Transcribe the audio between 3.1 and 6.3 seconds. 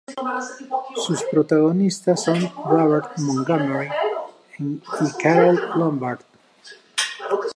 Montgomery y Carole Lombard.